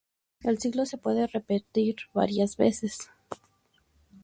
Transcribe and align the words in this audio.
El 0.43 0.57
ciclo 0.57 0.87
se 0.87 0.97
puede 0.97 1.27
repetir 1.27 1.95
varias 2.15 2.57
veces. 2.57 3.11